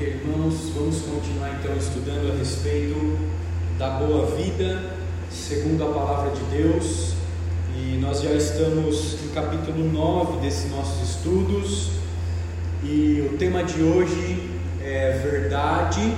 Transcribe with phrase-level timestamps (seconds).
[0.00, 3.18] Irmãos, vamos continuar então estudando a respeito
[3.78, 4.82] da boa vida
[5.30, 7.12] segundo a palavra de Deus.
[7.76, 11.90] E nós já estamos no capítulo 9 desses nossos estudos.
[12.82, 14.48] E o tema de hoje
[14.82, 16.14] é verdade,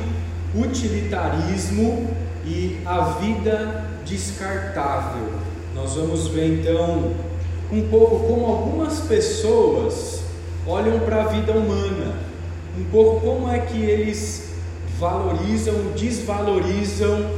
[0.54, 2.08] utilitarismo
[2.46, 5.28] e a vida descartável.
[5.74, 7.14] Nós vamos ver então
[7.72, 10.22] um pouco como algumas pessoas
[10.68, 12.30] olham para a vida humana,
[12.78, 14.50] um pouco como é que eles
[14.98, 17.30] valorizam, desvalorizam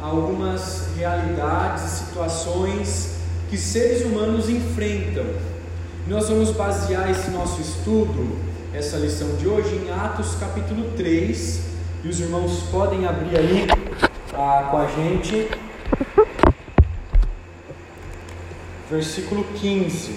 [0.00, 3.16] algumas realidades e situações
[3.50, 5.24] que seres humanos enfrentam.
[6.06, 8.38] Nós vamos basear esse nosso estudo,
[8.72, 11.60] essa lição de hoje, em Atos capítulo 3,
[12.04, 13.66] e os irmãos podem abrir aí
[14.34, 15.48] ah, com a gente.
[18.90, 20.14] Versículo 15,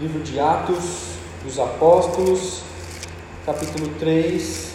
[0.00, 1.08] livro de Atos
[1.44, 2.67] dos Apóstolos,
[3.48, 4.74] capítulo 3,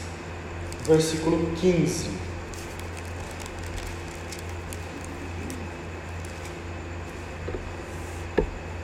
[0.88, 2.10] versículo 15.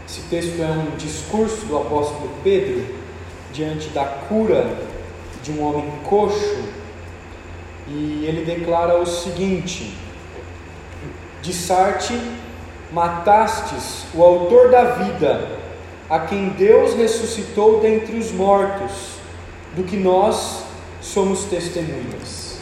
[0.08, 2.86] Esse texto é um discurso do apóstolo Pedro
[3.52, 4.78] diante da cura
[5.42, 6.64] de um homem coxo,
[7.88, 9.98] e ele declara o seguinte:
[11.42, 12.14] De Sarte
[12.92, 15.58] matastes o autor da vida,
[16.08, 19.19] a quem Deus ressuscitou dentre os mortos,
[19.80, 20.64] do que nós
[21.02, 22.60] somos testemunhas.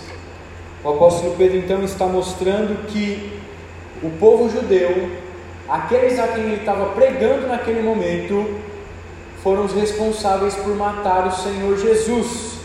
[0.83, 3.41] O apóstolo Pedro então está mostrando que
[4.03, 5.09] o povo judeu,
[5.67, 8.59] aqueles a quem ele estava pregando naquele momento,
[9.41, 12.59] foram os responsáveis por matar o Senhor Jesus.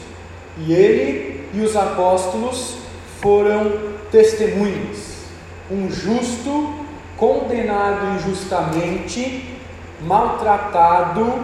[0.58, 2.77] E ele e os apóstolos
[3.23, 3.73] foram
[4.11, 5.23] testemunhas.
[5.70, 6.75] Um justo
[7.17, 9.56] condenado injustamente,
[10.03, 11.41] maltratado,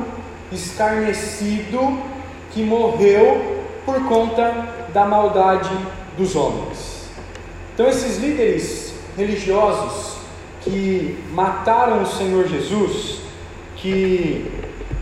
[0.52, 2.17] escarnecido,
[2.58, 5.70] que morreu por conta da maldade
[6.16, 7.08] dos homens.
[7.72, 10.16] Então, esses líderes religiosos
[10.62, 13.20] que mataram o Senhor Jesus,
[13.76, 14.50] que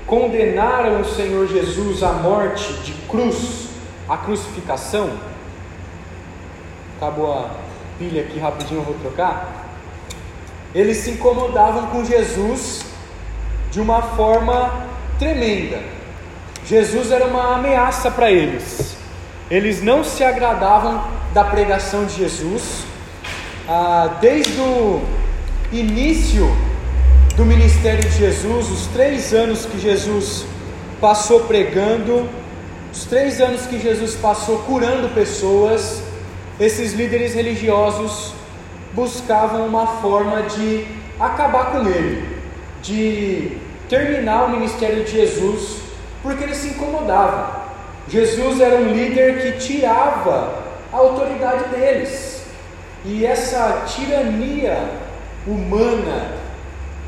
[0.07, 3.71] condenaram o Senhor Jesus à morte de cruz,
[4.07, 5.13] à crucificação.
[6.99, 7.51] Acabou a
[7.99, 9.65] pilha aqui rapidinho, eu vou trocar
[10.75, 12.85] eles se incomodavam com Jesus
[13.71, 14.87] de uma forma
[15.19, 15.96] tremenda.
[16.69, 18.97] Jesus era uma ameaça para eles.
[19.49, 22.85] Eles não se agradavam da pregação de Jesus.
[23.69, 25.01] Ah, desde o
[25.71, 26.45] início
[27.37, 30.45] do ministério de Jesus, os três anos que Jesus
[31.01, 32.29] passou pregando,
[32.93, 36.03] os três anos que Jesus passou curando pessoas,
[36.59, 38.33] esses líderes religiosos
[38.93, 40.85] buscavam uma forma de
[41.21, 42.27] acabar com ele,
[42.83, 43.57] de
[43.89, 45.86] terminar o ministério de Jesus,
[46.23, 47.67] porque eles se incomodavam.
[48.09, 50.63] Jesus era um líder que tirava
[50.93, 52.45] a autoridade deles,
[53.05, 54.89] e essa tirania
[55.47, 56.37] humana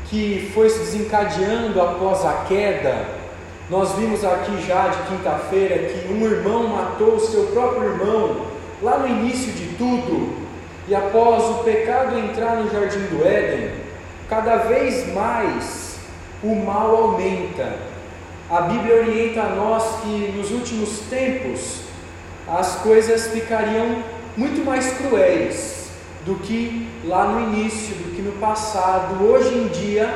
[0.09, 3.05] que foi se desencadeando após a queda,
[3.69, 8.47] nós vimos aqui já de quinta-feira que um irmão matou o seu próprio irmão,
[8.81, 10.35] lá no início de tudo,
[10.87, 13.71] e após o pecado entrar no jardim do Éden,
[14.27, 15.99] cada vez mais
[16.41, 17.88] o mal aumenta.
[18.49, 21.81] A Bíblia orienta a nós que nos últimos tempos
[22.47, 24.03] as coisas ficariam
[24.35, 25.91] muito mais cruéis
[26.25, 29.23] do que lá no início, do que no passado.
[29.23, 30.11] Hoje em dia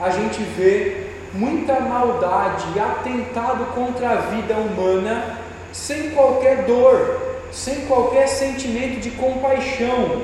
[0.00, 5.38] a gente vê muita maldade e atentado contra a vida humana
[5.70, 7.20] sem qualquer dor,
[7.52, 10.22] sem qualquer sentimento de compaixão.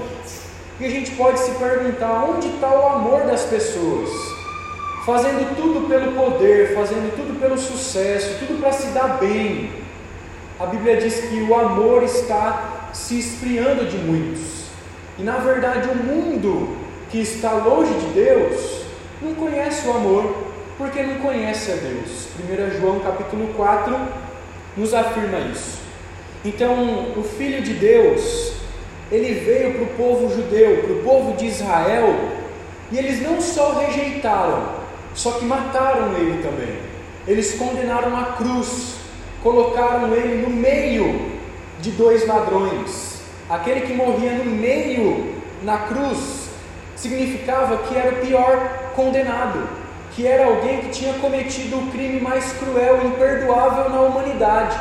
[0.80, 4.33] E a gente pode se perguntar: onde está o amor das pessoas?
[5.04, 9.70] Fazendo tudo pelo poder, fazendo tudo pelo sucesso, tudo para se dar bem.
[10.58, 14.64] A Bíblia diz que o amor está se esfriando de muitos.
[15.18, 16.74] E na verdade, o mundo
[17.10, 18.84] que está longe de Deus
[19.20, 20.34] não conhece o amor,
[20.78, 22.28] porque não conhece a Deus.
[22.40, 23.96] 1 João capítulo 4
[24.74, 25.80] nos afirma isso.
[26.44, 28.54] Então, o Filho de Deus,
[29.12, 32.14] ele veio para o povo judeu, para o povo de Israel,
[32.90, 34.83] e eles não só rejeitaram,
[35.14, 36.76] só que mataram ele também.
[37.26, 38.96] Eles condenaram a cruz,
[39.42, 41.32] colocaram ele no meio
[41.80, 43.22] de dois ladrões.
[43.48, 46.48] Aquele que morria no meio na cruz
[46.96, 49.66] significava que era o pior condenado,
[50.12, 54.78] que era alguém que tinha cometido o crime mais cruel e imperdoável na humanidade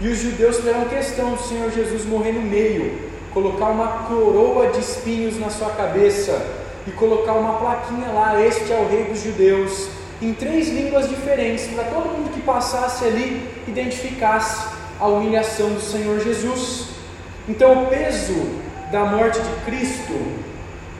[0.00, 2.98] e os judeus fizeram questão do Senhor Jesus morrer no meio,
[3.32, 8.76] colocar uma coroa de espinhos na sua cabeça e colocar uma plaquinha lá: Este é
[8.76, 9.88] o Rei dos Judeus,
[10.20, 14.68] em três línguas diferentes, para todo mundo que passasse ali identificasse
[15.00, 16.88] a humilhação do Senhor Jesus.
[17.48, 18.34] Então, o peso
[18.90, 20.14] da morte de Cristo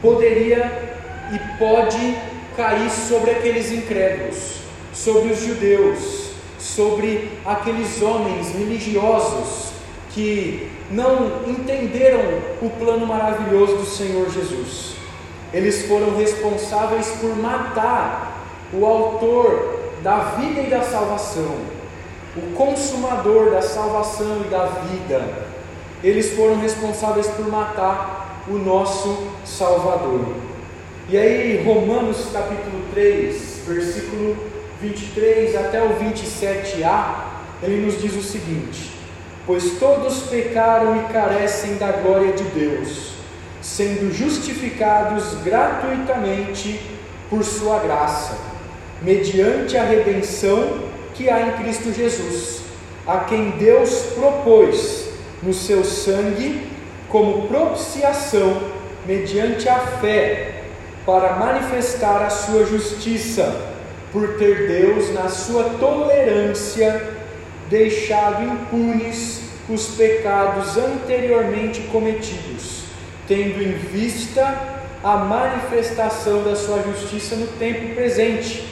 [0.02, 0.94] poderia
[1.32, 2.16] e pode
[2.56, 4.58] cair sobre aqueles incrédulos,
[4.92, 9.72] sobre os judeus, sobre aqueles homens religiosos
[10.12, 12.20] que não entenderam
[12.62, 14.94] o plano maravilhoso do Senhor Jesus.
[15.54, 21.54] Eles foram responsáveis por matar o autor da vida e da salvação,
[22.36, 25.46] o consumador da salvação e da vida.
[26.02, 30.34] Eles foram responsáveis por matar o nosso Salvador.
[31.08, 34.36] E aí, Romanos capítulo 3, versículo
[34.80, 37.14] 23 até o 27a,
[37.62, 38.90] ele nos diz o seguinte:
[39.46, 43.13] Pois todos pecaram e carecem da glória de Deus,
[43.64, 46.78] sendo justificados gratuitamente
[47.30, 48.36] por Sua graça,
[49.00, 50.80] mediante a redenção
[51.14, 52.60] que há em Cristo Jesus,
[53.06, 55.08] a quem Deus propôs
[55.42, 56.68] no seu sangue
[57.08, 58.60] como propiciação
[59.06, 60.64] mediante a fé
[61.06, 63.72] para manifestar a sua justiça,
[64.12, 67.14] por ter Deus, na sua tolerância,
[67.68, 72.73] deixado impunes os pecados anteriormente cometidos,
[73.26, 74.58] tendo em vista
[75.02, 78.64] a manifestação da sua justiça no tempo presente,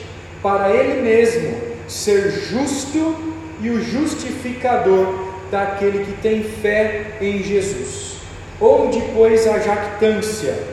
[0.42, 3.16] para Ele mesmo ser justo
[3.60, 8.16] e o justificador daquele que tem fé em Jesus.
[8.60, 10.72] Onde, pois, a jactância?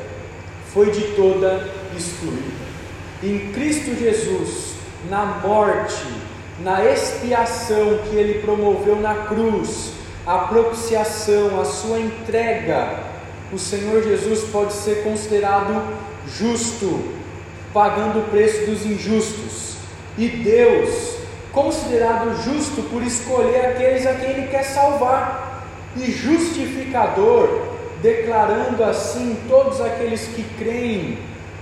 [0.74, 1.68] foi de toda
[1.98, 2.60] excluída.
[3.24, 4.76] Em Cristo Jesus,
[5.10, 6.06] na morte,
[6.62, 9.94] na expiação que ele promoveu na cruz,
[10.26, 13.00] a propiciação, a sua entrega,
[13.52, 15.82] o Senhor Jesus pode ser considerado
[16.28, 17.02] justo,
[17.74, 19.76] pagando o preço dos injustos,
[20.18, 21.16] e Deus,
[21.52, 27.70] considerado justo por escolher aqueles a quem Ele quer salvar, e justificador
[28.02, 31.20] declarando assim todos aqueles que creem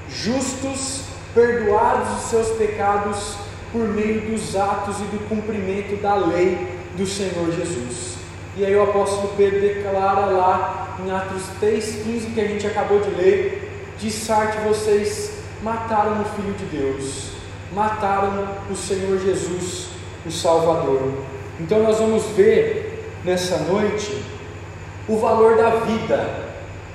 [0.09, 1.01] justos,
[1.33, 3.37] perdoados os seus pecados
[3.71, 6.57] por meio dos atos e do cumprimento da lei
[6.95, 8.15] do Senhor Jesus.
[8.55, 13.09] E aí o apóstolo Pedro declara lá em Atos 3,15 que a gente acabou de
[13.11, 17.31] ler, de Sarte vocês mataram o Filho de Deus,
[17.71, 19.89] mataram o Senhor Jesus,
[20.25, 21.13] o Salvador.
[21.59, 24.23] Então nós vamos ver nessa noite
[25.07, 26.45] o valor da vida,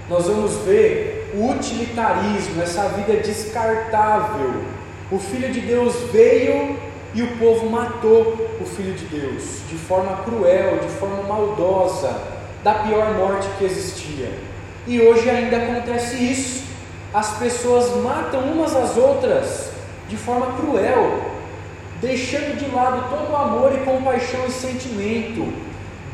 [0.09, 4.63] nós vamos ver o utilitarismo, essa vida descartável.
[5.11, 6.77] O Filho de Deus veio
[7.15, 12.32] e o povo matou o Filho de Deus de forma cruel, de forma maldosa,
[12.63, 14.31] da pior morte que existia.
[14.87, 16.65] E hoje ainda acontece isso.
[17.13, 19.71] As pessoas matam umas às outras
[20.09, 21.21] de forma cruel,
[22.01, 25.53] deixando de lado todo o amor e compaixão e sentimento.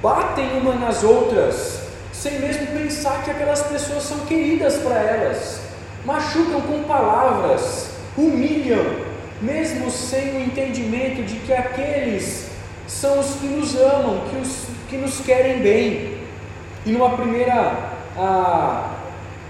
[0.02, 1.80] Batem umas nas outras,
[2.12, 5.60] sem mesmo pensar que aquelas pessoas são queridas para elas,
[6.04, 8.84] machucam com palavras, humilham,
[9.40, 12.48] mesmo sem o entendimento de que aqueles
[12.86, 16.17] são os que nos amam, que, os, que nos querem bem.
[16.86, 18.90] E numa primeira a,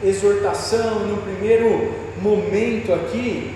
[0.03, 3.55] exortação, no primeiro momento aqui,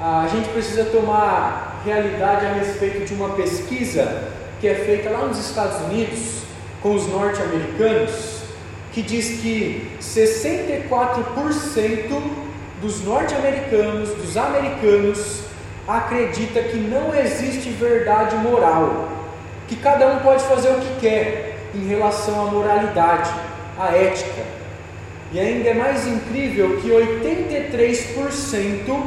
[0.00, 4.28] a gente precisa tomar realidade a respeito de uma pesquisa
[4.60, 6.42] que é feita lá nos Estados Unidos
[6.82, 8.38] com os norte-americanos
[8.92, 12.22] que diz que 64%
[12.80, 15.42] dos norte-americanos, dos americanos,
[15.86, 19.08] acredita que não existe verdade moral,
[19.68, 23.30] que cada um pode fazer o que quer em relação à moralidade,
[23.78, 24.42] à ética.
[25.32, 29.02] E ainda é mais incrível que 83%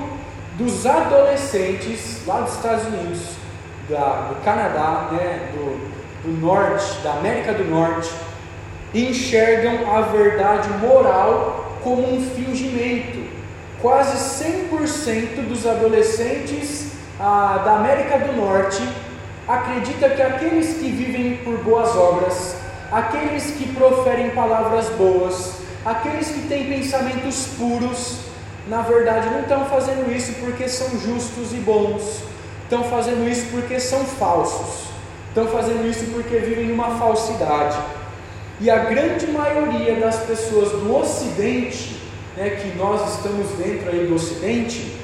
[0.58, 3.22] dos adolescentes lá dos Estados Unidos,
[3.90, 5.90] da, do Canadá, né, do,
[6.24, 8.12] do norte, da América do Norte,
[8.94, 13.20] enxergam a verdade moral como um fingimento.
[13.82, 18.88] Quase 100% dos adolescentes ah, da América do Norte
[19.52, 22.56] acredita que aqueles que vivem por boas obras,
[22.90, 25.56] aqueles que proferem palavras boas,
[25.86, 28.20] aqueles que têm pensamentos puros,
[28.68, 32.24] na verdade não estão fazendo isso porque são justos e bons,
[32.64, 34.86] estão fazendo isso porque são falsos,
[35.28, 37.78] estão fazendo isso porque vivem uma falsidade.
[38.62, 42.00] E a grande maioria das pessoas do Ocidente,
[42.38, 44.96] né, que nós estamos dentro aí do Ocidente,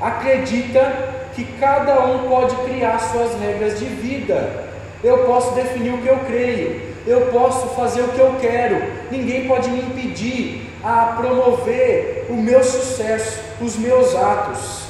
[0.00, 4.68] acredita que cada um pode criar suas regras de vida.
[5.02, 9.48] Eu posso definir o que eu creio, eu posso fazer o que eu quero, ninguém
[9.48, 14.84] pode me impedir a promover o meu sucesso, os meus atos.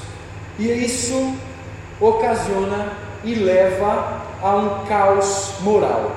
[0.59, 1.35] E isso
[2.01, 2.93] ocasiona
[3.25, 6.17] e leva a um caos moral.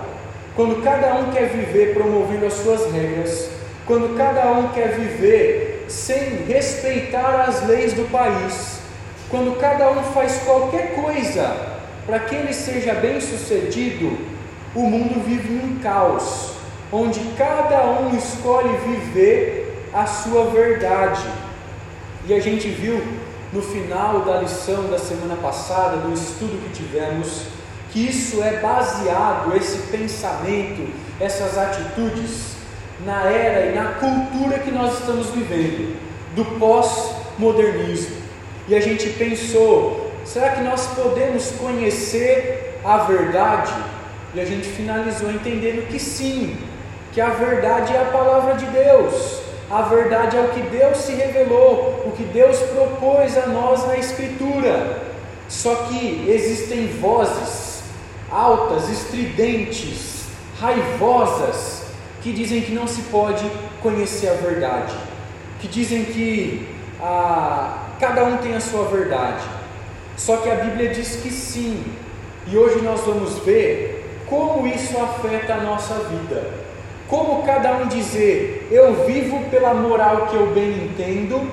[0.55, 3.49] quando cada um quer viver promovendo as suas regras,
[3.85, 8.74] quando cada um quer viver sem respeitar as leis do país,
[9.29, 14.17] quando cada um faz qualquer coisa para que ele seja bem sucedido,
[14.75, 16.51] o mundo vive um caos,
[16.91, 21.25] onde cada um escolhe viver a sua verdade.
[22.27, 23.01] E a gente viu
[23.51, 27.43] no final da lição da semana passada, do estudo que tivemos,
[27.91, 32.55] que isso é baseado, esse pensamento, essas atitudes,
[33.05, 35.95] na era e na cultura que nós estamos vivendo,
[36.35, 38.24] do pós-modernismo.
[38.67, 43.73] E a gente pensou: será que nós podemos conhecer a verdade?
[44.33, 46.57] E a gente finalizou entendendo que sim,
[47.13, 51.13] que a verdade é a palavra de Deus, a verdade é o que Deus se
[51.13, 55.03] revelou, o que Deus propôs a nós na Escritura.
[55.47, 57.83] Só que existem vozes
[58.31, 60.25] altas, estridentes,
[60.59, 61.83] raivosas,
[62.21, 63.49] que dizem que não se pode
[63.81, 64.93] conhecer a verdade,
[65.61, 66.67] que dizem que
[66.99, 69.43] ah, cada um tem a sua verdade.
[70.17, 71.83] Só que a Bíblia diz que sim,
[72.47, 76.65] e hoje nós vamos ver como isso afeta a nossa vida.
[77.07, 81.51] Como cada um dizer, eu vivo pela moral que eu bem entendo,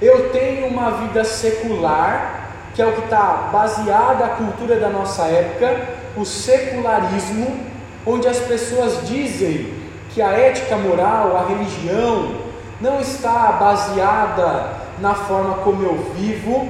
[0.00, 5.24] eu tenho uma vida secular, que é o que está baseada a cultura da nossa
[5.24, 7.58] época, o secularismo,
[8.06, 9.72] onde as pessoas dizem
[10.10, 12.36] que a ética moral, a religião,
[12.80, 16.68] não está baseada na forma como eu vivo,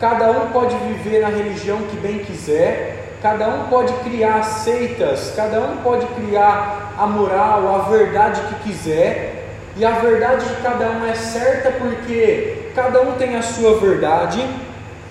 [0.00, 5.60] cada um pode viver na religião que bem quiser, Cada um pode criar seitas, cada
[5.60, 11.04] um pode criar a moral, a verdade que quiser, e a verdade de cada um
[11.04, 14.46] é certa porque cada um tem a sua verdade.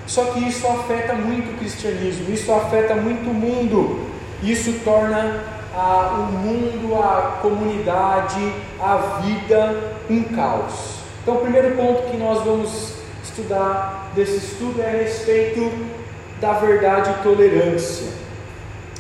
[0.06, 4.08] Só que isso afeta muito o cristianismo, isso afeta muito o mundo,
[4.44, 5.44] isso torna
[5.76, 9.76] a, o mundo, a comunidade, a vida
[10.10, 11.05] um caos.
[11.26, 15.72] Então, o primeiro ponto que nós vamos estudar desse estudo é a respeito
[16.40, 18.06] da verdade e tolerância.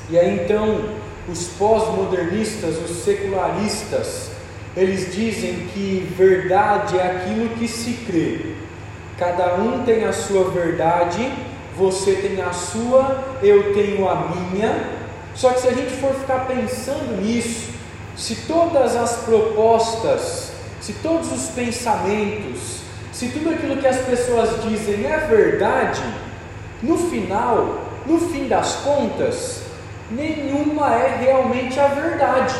[0.09, 0.85] E aí então,
[1.29, 4.31] os pós-modernistas, os secularistas,
[4.75, 8.55] eles dizem que verdade é aquilo que se crê.
[9.19, 11.31] Cada um tem a sua verdade,
[11.77, 14.89] você tem a sua, eu tenho a minha.
[15.35, 17.69] Só que se a gente for ficar pensando nisso,
[18.17, 20.54] se todas as propostas,
[20.85, 26.03] se todos os pensamentos, se tudo aquilo que as pessoas dizem é verdade,
[26.83, 29.63] no final, no fim das contas,
[30.11, 32.53] nenhuma é realmente a verdade.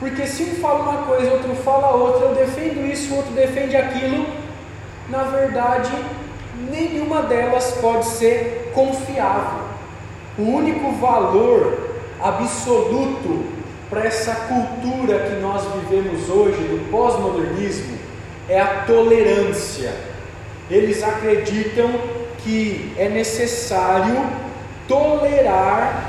[0.00, 3.76] Porque se um fala uma coisa, outro fala outra, eu defendo isso, o outro defende
[3.76, 4.26] aquilo,
[5.08, 5.92] na verdade,
[6.68, 9.60] nenhuma delas pode ser confiável.
[10.36, 11.78] O único valor
[12.20, 13.61] absoluto
[13.92, 17.98] para essa cultura que nós vivemos hoje, do pós-modernismo,
[18.48, 19.92] é a tolerância.
[20.70, 21.90] Eles acreditam
[22.38, 24.26] que é necessário
[24.88, 26.08] tolerar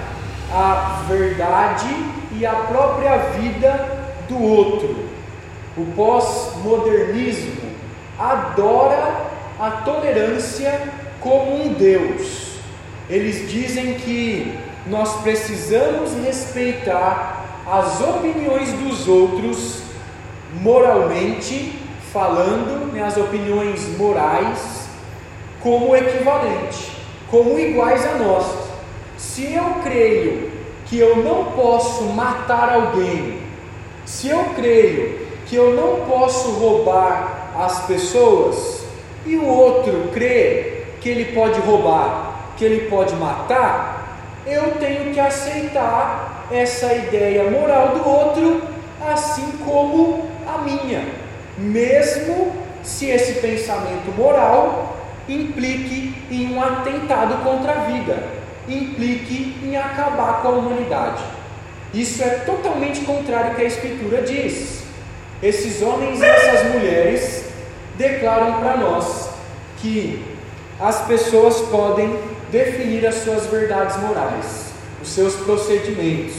[0.49, 1.93] a verdade
[2.31, 3.85] e a própria vida
[4.29, 5.09] do outro.
[5.75, 7.69] O pós-modernismo
[8.17, 9.25] adora
[9.59, 10.79] a tolerância
[11.19, 12.59] como um Deus.
[13.09, 19.83] Eles dizem que nós precisamos respeitar as opiniões dos outros
[20.61, 21.79] moralmente
[22.11, 24.87] falando, né, as opiniões morais
[25.61, 26.91] como equivalente,
[27.29, 28.45] como iguais a nós.
[29.17, 30.51] Se eu creio
[30.85, 33.39] que eu não posso matar alguém,
[34.05, 38.83] se eu creio que eu não posso roubar as pessoas,
[39.25, 43.92] e o outro crê que ele pode roubar, que ele pode matar,
[44.45, 48.61] eu tenho que aceitar essa ideia moral do outro,
[49.01, 51.05] assim como a minha,
[51.57, 52.51] mesmo
[52.83, 54.97] se esse pensamento moral
[55.27, 58.23] implique em um atentado contra a vida,
[58.67, 61.23] implique em acabar com a humanidade.
[61.93, 64.83] Isso é totalmente contrário ao que a Escritura diz.
[65.41, 67.45] Esses homens e essas mulheres
[67.97, 69.29] declaram para nós
[69.77, 70.25] que
[70.79, 72.17] as pessoas podem
[72.53, 74.67] definir as suas verdades morais,
[75.01, 76.35] os seus procedimentos,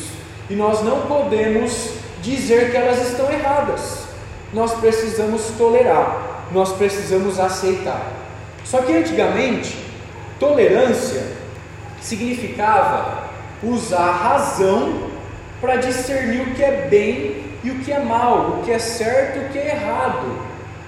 [0.48, 1.90] e nós não podemos
[2.22, 4.04] dizer que elas estão erradas.
[4.52, 8.12] Nós precisamos tolerar, nós precisamos aceitar.
[8.64, 9.76] Só que antigamente,
[10.38, 11.24] tolerância
[12.00, 13.24] significava
[13.60, 15.10] usar a razão
[15.60, 19.38] para discernir o que é bem e o que é mal, o que é certo
[19.38, 20.38] e o que é errado.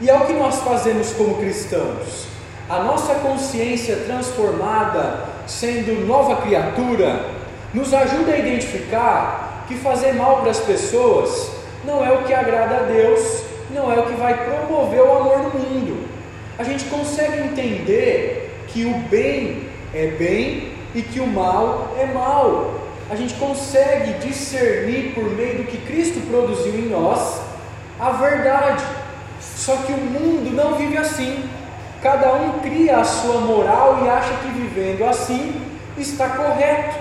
[0.01, 2.26] E é o que nós fazemos como cristãos.
[2.69, 7.25] A nossa consciência transformada, sendo nova criatura,
[7.73, 11.51] nos ajuda a identificar que fazer mal para as pessoas
[11.85, 15.39] não é o que agrada a Deus, não é o que vai promover o amor
[15.45, 16.09] no mundo.
[16.59, 22.75] A gente consegue entender que o bem é bem e que o mal é mal.
[23.09, 27.41] A gente consegue discernir por meio do que Cristo produziu em nós
[28.01, 28.83] a verdade.
[29.41, 31.45] Só que o mundo não vive assim.
[32.03, 35.61] Cada um cria a sua moral e acha que vivendo assim
[35.97, 36.97] está correto.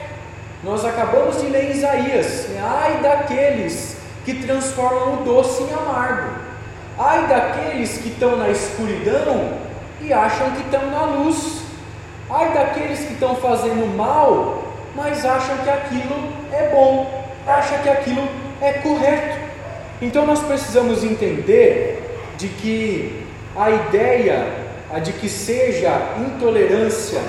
[0.63, 6.31] Nós acabamos de ler Isaías: ai daqueles que transformam o doce em amargo,
[6.97, 9.53] ai daqueles que estão na escuridão
[10.01, 11.61] e acham que estão na luz,
[12.29, 14.63] ai daqueles que estão fazendo mal,
[14.95, 18.27] mas acham que aquilo é bom, acham que aquilo
[18.61, 19.39] é correto.
[20.01, 23.23] Então nós precisamos entender de que
[23.55, 27.21] a ideia a de que seja intolerância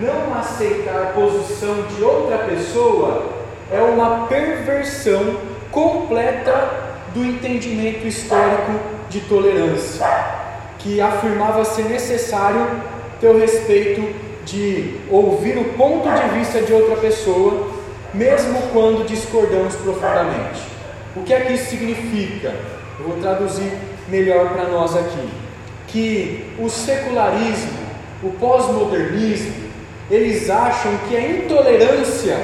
[0.00, 3.26] não aceitar a posição de outra pessoa
[3.72, 5.36] é uma perversão
[5.70, 8.72] completa do entendimento histórico
[9.08, 10.06] de tolerância,
[10.78, 12.66] que afirmava ser necessário
[13.20, 17.68] ter o respeito de ouvir o ponto de vista de outra pessoa,
[18.12, 20.60] mesmo quando discordamos profundamente.
[21.14, 22.54] O que é que isso significa?
[22.98, 23.72] Eu vou traduzir
[24.08, 25.45] melhor para nós aqui
[25.88, 27.78] que o secularismo,
[28.22, 29.66] o pós-modernismo,
[30.10, 32.38] eles acham que é intolerância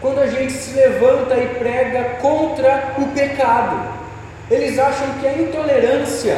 [0.00, 4.02] quando a gente se levanta e prega contra o pecado.
[4.50, 6.36] Eles acham que é intolerância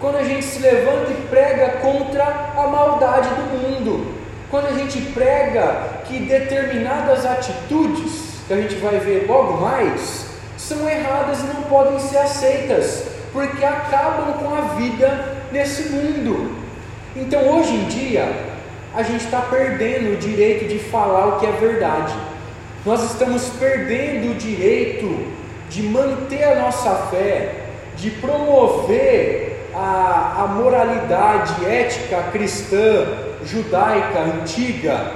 [0.00, 4.14] quando a gente se levanta e prega contra a maldade do mundo.
[4.50, 10.88] Quando a gente prega que determinadas atitudes, que a gente vai ver logo mais, são
[10.88, 16.56] erradas e não podem ser aceitas, porque acabam com a vida nesse mundo.
[17.14, 18.30] Então hoje em dia,
[18.94, 22.14] a gente está perdendo o direito de falar o que é verdade.
[22.84, 25.26] Nós estamos perdendo o direito
[25.68, 33.06] de manter a nossa fé, de promover a, a moralidade ética cristã,
[33.44, 35.12] judaica, antiga,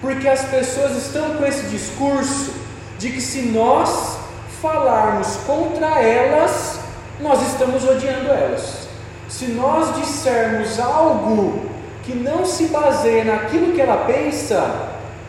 [0.00, 2.54] porque as pessoas estão com esse discurso
[2.98, 4.18] de que se nós
[4.62, 6.80] falarmos contra elas,
[7.20, 8.87] nós estamos odiando elas.
[9.28, 11.66] Se nós dissermos algo
[12.02, 14.88] que não se baseia naquilo que ela pensa,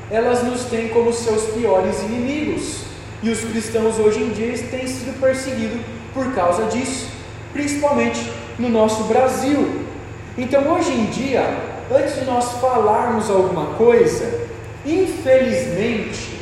[0.10, 2.84] elas nos têm como seus piores inimigos.
[3.22, 5.82] E os cristãos hoje em dia têm sido perseguidos
[6.14, 7.10] por causa disso,
[7.52, 9.84] principalmente no nosso Brasil.
[10.38, 11.44] Então, hoje em dia,
[11.92, 14.48] antes de nós falarmos alguma coisa,
[14.86, 16.40] infelizmente,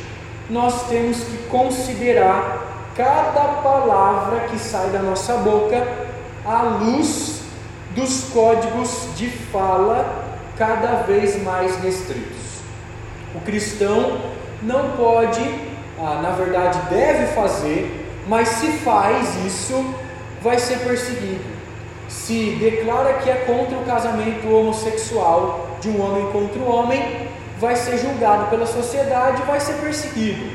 [0.48, 5.84] nós temos que considerar cada palavra que sai da nossa boca
[6.46, 7.37] à luz
[7.94, 12.58] dos códigos de fala cada vez mais restritos.
[13.34, 14.18] O cristão
[14.62, 15.40] não pode,
[15.98, 19.94] ah, na verdade deve fazer, mas se faz isso,
[20.42, 21.58] vai ser perseguido.
[22.08, 27.76] Se declara que é contra o casamento homossexual de um homem contra o homem, vai
[27.76, 30.50] ser julgado pela sociedade vai ser perseguido.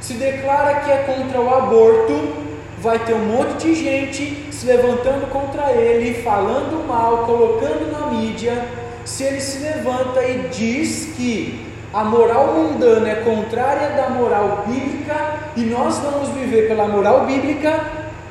[0.00, 2.34] Se declara que é contra o aborto,
[2.80, 8.64] vai ter um monte de gente se levantando contra ele, falando mal, colocando na mídia.
[9.04, 15.40] Se ele se levanta e diz que a moral mundana é contrária da moral bíblica
[15.56, 17.80] e nós vamos viver pela moral bíblica,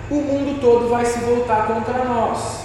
[0.10, 2.62] o mundo todo vai se voltar contra nós.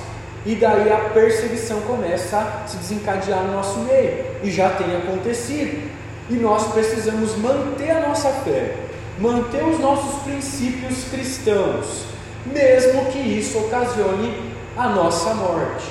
[0.46, 5.90] E daí a perseguição começa a se desencadear no nosso meio, e já tem acontecido.
[6.30, 8.74] E nós precisamos manter a nossa fé,
[9.18, 12.06] manter os nossos princípios cristãos,
[12.46, 15.86] mesmo que isso ocasione a nossa morte.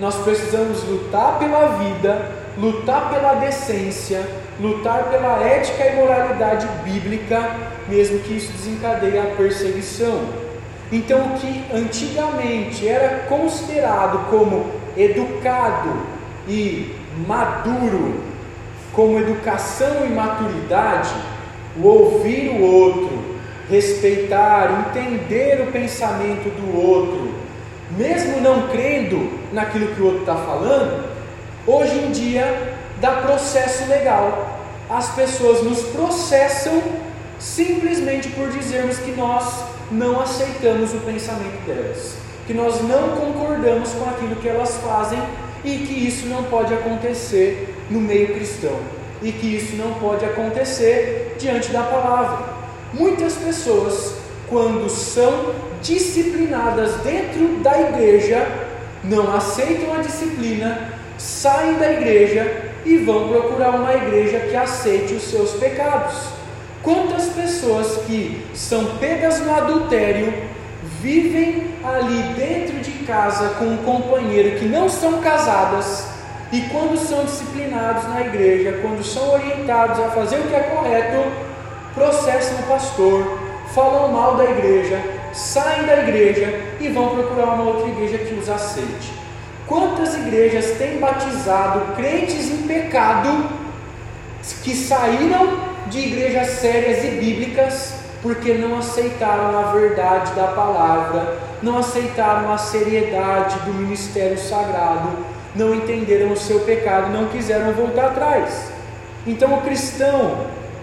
[0.00, 4.26] Nós precisamos lutar pela vida, lutar pela decência,
[4.60, 7.48] lutar pela ética e moralidade bíblica,
[7.88, 10.20] mesmo que isso desencadeie a perseguição.
[10.90, 15.90] Então, o que antigamente era considerado como educado
[16.48, 16.94] e
[17.26, 18.20] maduro,
[18.92, 21.14] como educação e maturidade,
[21.76, 23.36] o ouvir o outro,
[23.68, 27.34] respeitar, entender o pensamento do outro,
[27.96, 31.04] mesmo não crendo naquilo que o outro está falando,
[31.66, 34.60] hoje em dia dá processo legal.
[34.88, 36.82] As pessoas nos processam
[37.38, 44.08] simplesmente por dizermos que nós não aceitamos o pensamento delas, que nós não concordamos com
[44.08, 45.20] aquilo que elas fazem
[45.64, 48.78] e que isso não pode acontecer no meio cristão
[49.22, 52.54] e que isso não pode acontecer diante da palavra.
[52.92, 54.14] Muitas pessoas,
[54.48, 58.46] quando são disciplinadas dentro da igreja,
[59.02, 65.24] não aceitam a disciplina, saem da igreja e vão procurar uma igreja que aceite os
[65.24, 66.14] seus pecados.
[66.82, 70.32] Quantas pessoas que são pegas no adultério
[71.00, 76.13] vivem ali dentro de casa com um companheiro que não são casadas
[76.54, 81.28] e quando são disciplinados na igreja, quando são orientados a fazer o que é correto,
[81.92, 83.40] processam o pastor,
[83.74, 88.48] falam mal da igreja, saem da igreja e vão procurar uma outra igreja que os
[88.48, 89.12] aceite.
[89.66, 93.50] Quantas igrejas têm batizado crentes em pecado
[94.62, 101.78] que saíram de igrejas sérias e bíblicas porque não aceitaram a verdade da palavra, não
[101.78, 108.68] aceitaram a seriedade do ministério sagrado, não entenderam o seu pecado, não quiseram voltar atrás.
[109.26, 110.38] Então o cristão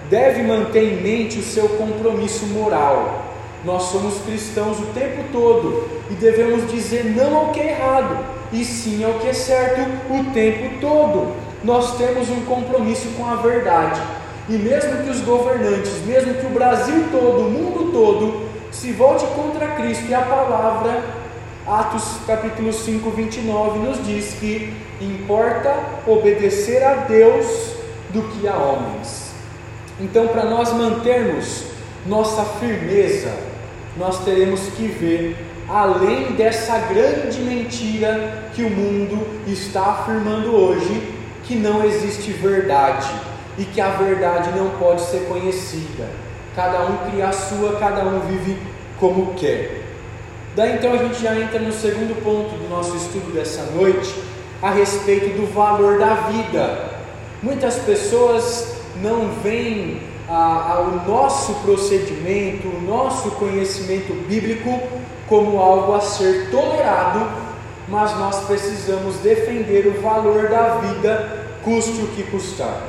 [0.09, 3.25] deve manter em mente o seu compromisso moral.
[3.63, 8.65] Nós somos cristãos o tempo todo e devemos dizer não ao que é errado e
[8.65, 11.33] sim ao que é certo o tempo todo.
[11.63, 14.01] Nós temos um compromisso com a verdade.
[14.49, 19.25] E mesmo que os governantes, mesmo que o Brasil todo, o mundo todo, se volte
[19.27, 21.20] contra Cristo e a palavra,
[21.67, 25.71] Atos capítulo 5, 29, nos diz que importa
[26.07, 27.75] obedecer a Deus
[28.09, 29.31] do que a homens.
[29.99, 31.65] Então, para nós mantermos
[32.07, 33.31] nossa firmeza,
[33.95, 35.37] nós teremos que ver
[35.69, 43.07] além dessa grande mentira que o mundo está afirmando hoje, que não existe verdade
[43.57, 46.09] e que a verdade não pode ser conhecida.
[46.55, 48.57] Cada um cria a sua, cada um vive
[48.99, 49.90] como quer.
[50.55, 54.13] Daí então a gente já entra no segundo ponto do nosso estudo dessa noite,
[54.61, 56.91] a respeito do valor da vida.
[57.41, 64.79] Muitas pessoas não veem o nosso procedimento, o nosso conhecimento bíblico
[65.27, 67.25] como algo a ser tolerado,
[67.87, 72.81] mas nós precisamos defender o valor da vida, custe o que custar.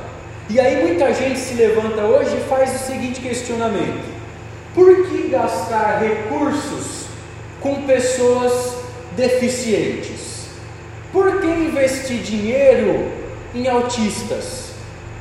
[0.49, 4.05] E aí muita gente se levanta hoje e faz o seguinte questionamento:
[4.75, 7.02] por que gastar recursos
[7.63, 8.75] com pessoas
[9.15, 10.47] deficientes?
[11.11, 13.11] Por que investir dinheiro
[13.55, 14.73] em autistas?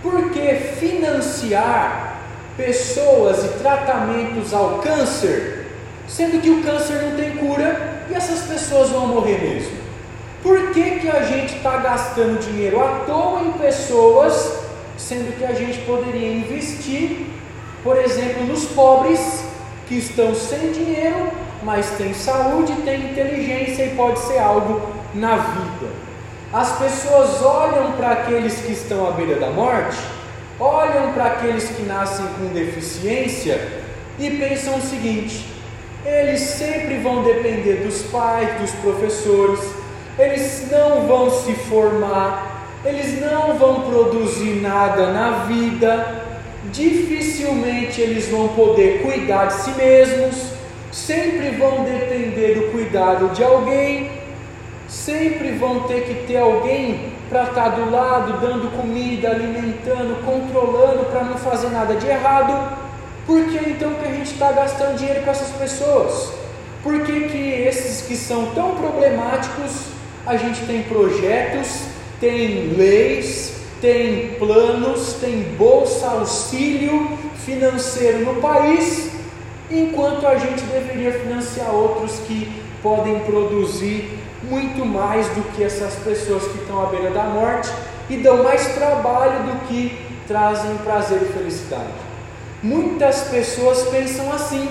[0.02, 2.20] Por que financiar
[2.56, 5.68] pessoas e tratamentos ao câncer,
[6.06, 9.80] sendo que o câncer não tem cura e essas pessoas vão morrer mesmo?
[10.42, 14.60] Por que, que a gente está gastando dinheiro à toa em pessoas
[15.02, 17.26] sendo que a gente poderia investir,
[17.82, 19.44] por exemplo, nos pobres
[19.88, 21.30] que estão sem dinheiro,
[21.62, 24.80] mas têm saúde, têm inteligência e pode ser algo
[25.14, 25.92] na vida.
[26.52, 29.96] As pessoas olham para aqueles que estão à beira da morte,
[30.60, 33.58] olham para aqueles que nascem com deficiência
[34.18, 35.46] e pensam o seguinte:
[36.04, 39.60] eles sempre vão depender dos pais, dos professores,
[40.18, 46.22] eles não vão se formar, eles não vão produzir nada na vida,
[46.70, 50.52] dificilmente eles vão poder cuidar de si mesmos,
[50.92, 54.12] sempre vão depender do cuidado de alguém,
[54.88, 61.24] sempre vão ter que ter alguém para estar do lado, dando comida, alimentando, controlando para
[61.24, 62.78] não fazer nada de errado.
[63.26, 66.32] Por que então que a gente está gastando dinheiro com essas pessoas?
[66.82, 69.86] Por que, que esses que são tão problemáticos,
[70.26, 79.10] a gente tem projetos tem leis, tem planos, tem bolsa auxílio financeiro no país,
[79.72, 86.44] enquanto a gente deveria financiar outros que podem produzir muito mais do que essas pessoas
[86.44, 87.70] que estão à beira da morte
[88.10, 91.92] e dão mais trabalho do que trazem prazer e felicidade.
[92.62, 94.68] Muitas pessoas pensam assim,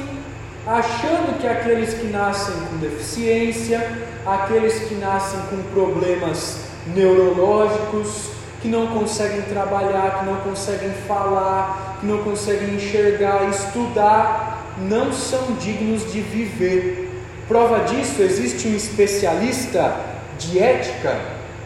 [0.66, 8.88] achando que aqueles que nascem com deficiência, aqueles que nascem com problemas neurológicos, que não
[8.88, 16.22] conseguem trabalhar, que não conseguem falar, que não conseguem enxergar, estudar, não são dignos de
[16.22, 17.10] viver.
[17.48, 19.96] Prova disso, existe um especialista
[20.38, 21.20] de ética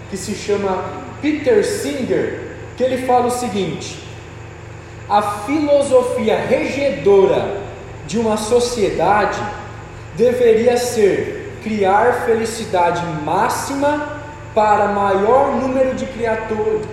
[0.10, 0.84] que se chama
[1.22, 4.00] Peter Singer, que ele fala o seguinte:
[5.10, 7.62] a filosofia regedora
[8.08, 9.40] de uma sociedade
[10.16, 14.22] deveria ser criar felicidade máxima
[14.54, 16.06] para maior número de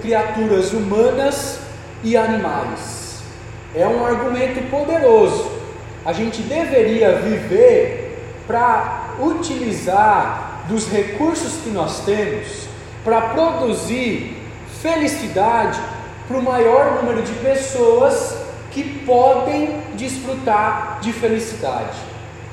[0.01, 1.61] criaturas humanas
[2.03, 3.23] e animais.
[3.75, 5.52] É um argumento poderoso.
[6.05, 12.67] A gente deveria viver para utilizar dos recursos que nós temos
[13.05, 14.37] para produzir
[14.81, 15.81] felicidade
[16.27, 18.37] para o maior número de pessoas
[18.71, 21.99] que podem desfrutar de felicidade.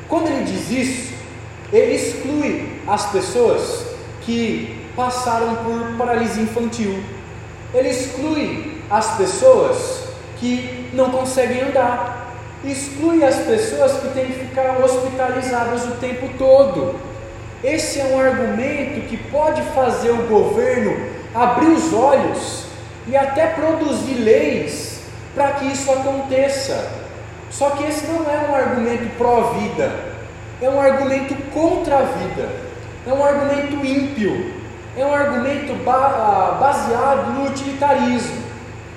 [0.07, 1.13] Quando ele diz isso,
[1.71, 3.85] ele exclui as pessoas
[4.21, 7.01] que passaram por paralisia infantil.
[7.73, 10.03] Ele exclui as pessoas
[10.39, 12.18] que não conseguem andar.
[12.63, 17.00] Exclui as pessoas que têm que ficar hospitalizadas o tempo todo.
[17.63, 22.65] Esse é um argumento que pode fazer o governo abrir os olhos
[23.08, 25.02] e até produzir leis
[25.34, 26.91] para que isso aconteça.
[27.50, 29.91] Só que esse não é um argumento pró-vida,
[30.62, 32.50] é um argumento contra a vida,
[33.08, 34.54] é um argumento ímpio,
[34.95, 38.50] é um argumento ah, baseado no utilitarismo.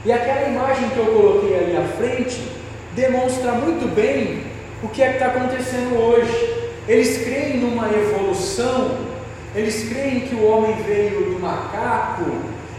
[0.05, 2.52] E aquela imagem que eu coloquei ali à frente
[2.95, 4.45] demonstra muito bem
[4.83, 6.71] o que é que está acontecendo hoje.
[6.89, 8.99] Eles creem numa evolução,
[9.55, 12.25] eles creem que o homem veio do macaco,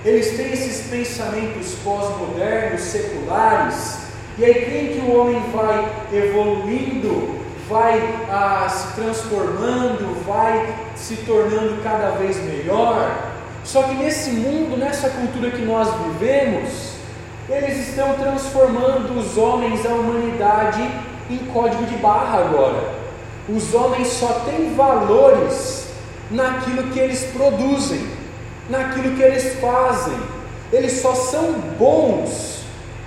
[0.03, 3.99] eles têm esses pensamentos pós-modernos, seculares,
[4.37, 11.81] e aí creem que o homem vai evoluindo, vai ah, se transformando, vai se tornando
[11.81, 13.31] cada vez melhor.
[13.63, 16.92] Só que nesse mundo, nessa cultura que nós vivemos,
[17.49, 20.81] eles estão transformando os homens, a humanidade,
[21.29, 22.93] em código de barra agora.
[23.49, 25.87] Os homens só têm valores
[26.31, 28.07] naquilo que eles produzem,
[28.69, 30.17] naquilo que eles fazem.
[30.71, 32.63] Eles só são bons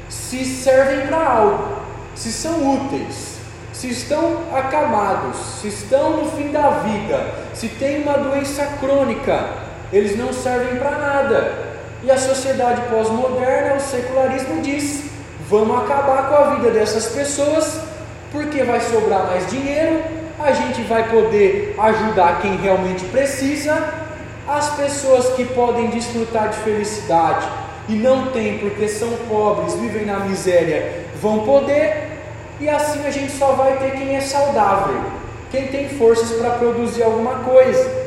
[0.09, 1.77] se servem para algo,
[2.15, 3.37] se são úteis,
[3.73, 9.51] se estão acamados, se estão no fim da vida, se tem uma doença crônica,
[9.93, 11.66] eles não servem para nada.
[12.03, 15.05] E a sociedade pós-moderna, o secularismo diz:
[15.49, 17.81] vamos acabar com a vida dessas pessoas,
[18.31, 20.03] porque vai sobrar mais dinheiro,
[20.39, 23.95] a gente vai poder ajudar quem realmente precisa,
[24.47, 27.47] as pessoas que podem desfrutar de felicidade
[27.89, 32.19] e não têm porque são pobres, vivem na miséria, vão poder,
[32.61, 35.01] e assim a gente só vai ter quem é saudável,
[35.51, 38.07] quem tem forças para produzir alguma coisa.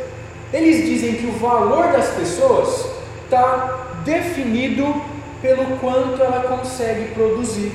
[0.52, 2.99] Eles dizem que o valor das pessoas
[3.30, 5.02] está definido
[5.40, 7.72] pelo quanto ela consegue produzir,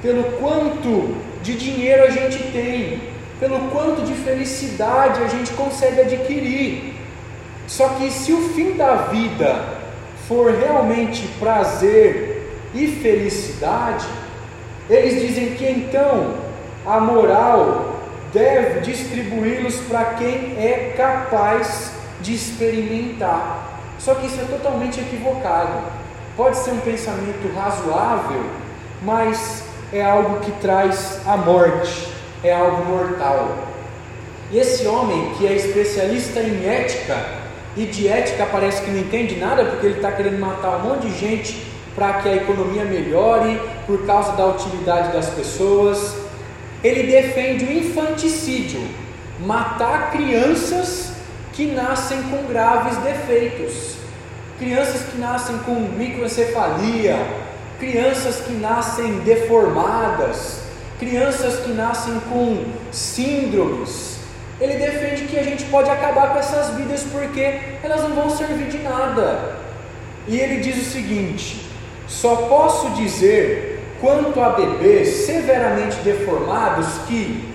[0.00, 3.00] pelo quanto de dinheiro a gente tem,
[3.40, 6.94] pelo quanto de felicidade a gente consegue adquirir.
[7.66, 9.76] Só que se o fim da vida
[10.28, 14.06] for realmente prazer e felicidade,
[14.88, 16.34] eles dizem que então
[16.86, 17.96] a moral
[18.32, 23.65] deve distribuí-los para quem é capaz de experimentar.
[23.98, 25.82] Só que isso é totalmente equivocado.
[26.36, 28.44] Pode ser um pensamento razoável,
[29.02, 32.08] mas é algo que traz a morte,
[32.42, 33.56] é algo mortal.
[34.50, 37.16] E esse homem que é especialista em ética,
[37.76, 41.08] e de ética parece que não entende nada, porque ele está querendo matar um monte
[41.08, 46.14] de gente para que a economia melhore, por causa da utilidade das pessoas.
[46.84, 48.80] Ele defende o infanticídio,
[49.40, 51.05] matar crianças
[51.56, 53.96] que nascem com graves defeitos,
[54.58, 57.16] crianças que nascem com microcefalia,
[57.80, 60.60] crianças que nascem deformadas,
[60.98, 64.18] crianças que nascem com síndromes.
[64.60, 68.68] Ele defende que a gente pode acabar com essas vidas porque elas não vão servir
[68.68, 69.56] de nada.
[70.28, 71.70] E ele diz o seguinte:
[72.06, 77.45] só posso dizer quanto a bebês severamente deformados que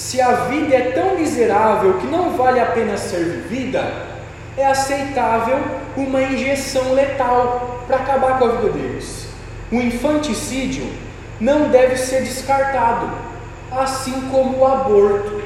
[0.00, 3.84] se a vida é tão miserável que não vale a pena ser vivida,
[4.56, 5.58] é aceitável
[5.94, 9.26] uma injeção letal para acabar com a vida deles.
[9.70, 10.90] O infanticídio
[11.38, 13.10] não deve ser descartado,
[13.70, 15.42] assim como o aborto.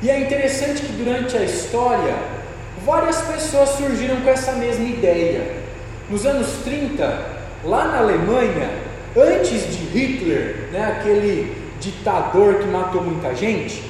[0.00, 2.14] E é interessante que durante a história,
[2.86, 5.42] várias pessoas surgiram com essa mesma ideia.
[6.08, 7.04] Nos anos 30,
[7.64, 8.70] lá na Alemanha,
[9.14, 13.82] antes de Hitler, né, aquele ditador que matou muita gente,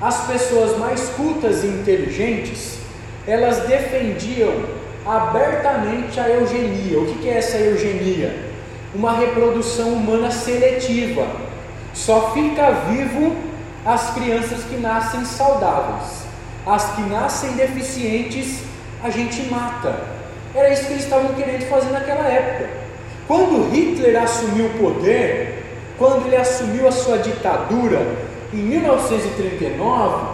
[0.00, 2.78] as pessoas mais cultas e inteligentes,
[3.26, 4.64] elas defendiam
[5.06, 6.98] abertamente a eugenia.
[6.98, 8.50] O que é essa eugenia?
[8.94, 11.26] Uma reprodução humana seletiva.
[11.94, 13.36] Só fica vivo
[13.84, 16.22] as crianças que nascem saudáveis.
[16.66, 18.62] As que nascem deficientes,
[19.02, 19.94] a gente mata.
[20.54, 22.70] Era isso que eles estavam querendo fazer naquela época.
[23.26, 25.61] Quando Hitler assumiu o poder,
[26.02, 28.04] quando ele assumiu a sua ditadura
[28.52, 30.26] em 1939,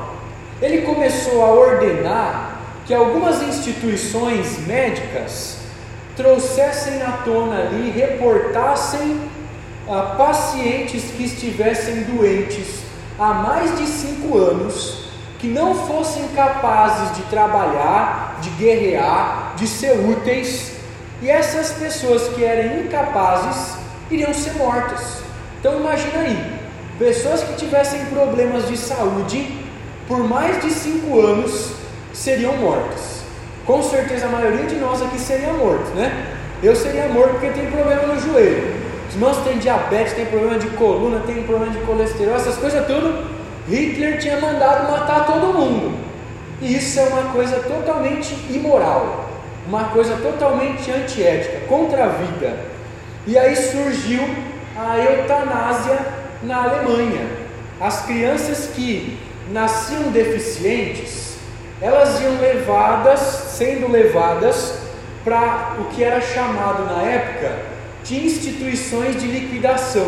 [0.63, 5.59] ele começou a ordenar que algumas instituições médicas
[6.17, 9.21] trouxessem à tona ali, reportassem
[9.87, 12.81] a pacientes que estivessem doentes
[13.19, 19.93] há mais de cinco anos, que não fossem capazes de trabalhar, de guerrear, de ser
[19.93, 20.73] úteis,
[21.21, 23.77] e essas pessoas que eram incapazes
[24.11, 25.28] iriam ser mortas.
[25.61, 26.59] Então imagina aí,
[26.99, 29.59] pessoas que tivessem problemas de saúde
[30.07, 31.73] por mais de cinco anos
[32.13, 33.23] seriam mortas.
[33.67, 36.35] Com certeza a maioria de nós aqui seria morto, né?
[36.63, 38.79] Eu seria morto porque tenho problema no joelho.
[39.09, 43.27] Os irmãos têm diabetes, têm problema de coluna, têm problema de colesterol, essas coisas tudo.
[43.69, 45.99] Hitler tinha mandado matar todo mundo.
[46.61, 49.29] E isso é uma coisa totalmente imoral,
[49.67, 52.59] uma coisa totalmente antiética, contra a vida.
[53.27, 54.23] E aí surgiu
[54.79, 55.99] a eutanásia
[56.41, 57.27] na Alemanha.
[57.81, 59.19] As crianças que
[59.51, 61.37] nasciam deficientes,
[61.81, 64.79] elas iam levadas, sendo levadas
[65.25, 67.57] para o que era chamado na época
[68.05, 70.07] de instituições de liquidação.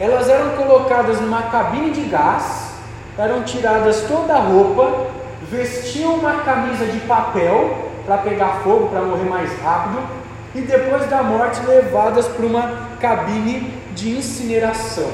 [0.00, 2.72] Elas eram colocadas numa cabine de gás,
[3.16, 5.06] eram tiradas toda a roupa,
[5.48, 10.02] vestiam uma camisa de papel para pegar fogo, para morrer mais rápido,
[10.54, 15.10] e depois da morte levadas para uma cabine de incineração.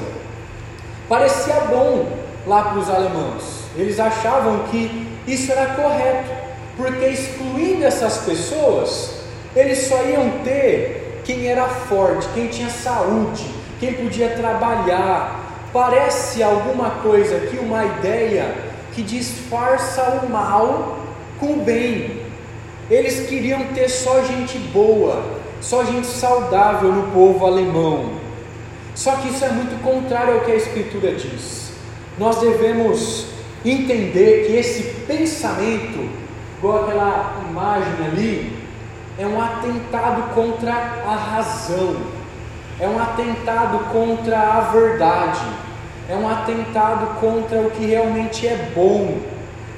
[1.09, 2.09] Parecia bom
[2.47, 6.31] lá para os alemães, eles achavam que isso era correto,
[6.77, 9.15] porque excluindo essas pessoas,
[9.55, 13.45] eles só iam ter quem era forte, quem tinha saúde,
[13.79, 15.41] quem podia trabalhar.
[15.73, 18.55] Parece alguma coisa aqui, uma ideia
[18.93, 20.99] que disfarça o mal
[21.39, 22.23] com o bem.
[22.91, 25.23] Eles queriam ter só gente boa,
[25.63, 28.11] só gente saudável no povo alemão.
[28.95, 31.73] Só que isso é muito contrário ao que a Escritura diz.
[32.19, 33.27] Nós devemos
[33.65, 36.11] entender que esse pensamento,
[36.59, 38.59] igual aquela imagem ali,
[39.17, 41.97] é um atentado contra a razão,
[42.81, 45.41] é um atentado contra a verdade,
[46.09, 49.19] é um atentado contra o que realmente é bom.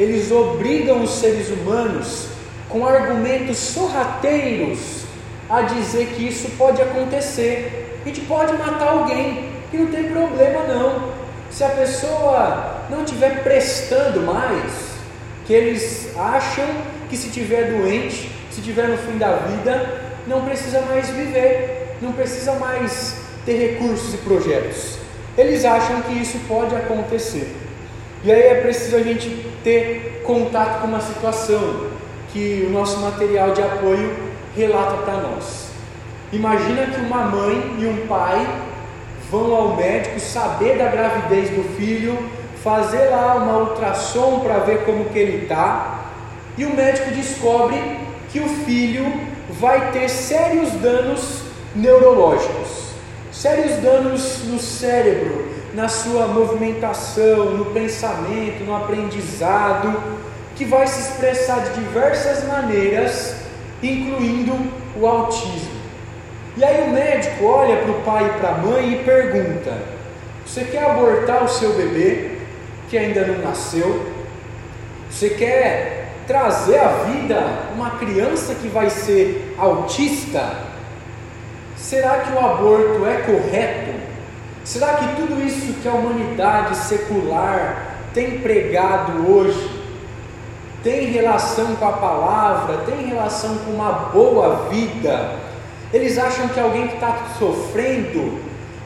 [0.01, 2.29] Eles obrigam os seres humanos
[2.69, 5.04] com argumentos sorrateiros
[5.49, 8.01] a dizer que isso pode acontecer.
[8.05, 11.13] A gente pode matar alguém, que não tem problema não.
[11.51, 14.95] Se a pessoa não estiver prestando mais,
[15.47, 16.67] que eles acham
[17.09, 22.13] que se tiver doente, se tiver no fim da vida, não precisa mais viver, não
[22.13, 24.99] precisa mais ter recursos e projetos.
[25.37, 27.55] Eles acham que isso pode acontecer.
[28.23, 29.29] E aí é preciso a gente
[29.63, 31.89] ter contato com uma situação
[32.33, 34.24] que o nosso material de apoio
[34.57, 35.69] relata para nós.
[36.33, 38.47] Imagina que uma mãe e um pai
[39.31, 42.19] vão ao médico saber da gravidez do filho,
[42.63, 46.05] fazer lá uma ultrassom para ver como que ele está,
[46.57, 47.99] e o médico descobre
[48.31, 49.05] que o filho
[49.51, 51.43] vai ter sérios danos
[51.75, 52.91] neurológicos,
[53.33, 60.01] sérios danos no cérebro, na sua movimentação, no pensamento, no aprendizado,
[60.55, 63.44] que vai se expressar de diversas maneiras,
[63.89, 64.55] incluindo
[64.97, 65.75] o autismo.
[66.57, 69.77] E aí o médico olha para o pai e para a mãe e pergunta:
[70.47, 72.39] Você quer abortar o seu bebê
[72.89, 74.13] que ainda não nasceu?
[75.11, 77.41] Você quer trazer à vida
[77.75, 80.75] uma criança que vai ser autista?
[81.77, 83.95] Será que o aborto é correto?
[84.65, 89.74] Será que tudo isso que a humanidade secular tem pregado hoje
[90.85, 95.37] tem relação com a palavra, tem relação com uma boa vida?
[95.95, 98.39] Eles acham que alguém que está sofrendo